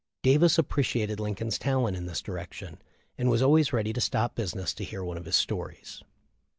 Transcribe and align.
Davis 0.23 0.57
appreciated 0.57 1.19
Lincoln's 1.19 1.59
talent 1.59 1.95
in 1.95 2.07
this 2.07 2.21
direction, 2.21 2.81
and 3.19 3.29
was 3.29 3.43
always 3.43 3.71
ready 3.71 3.93
to 3.93 4.01
stop 4.01 4.33
business 4.33 4.73
to 4.73 4.83
hear 4.83 5.03
one 5.03 5.15
of 5.19 5.25
his 5.25 5.35
stories. 5.35 6.01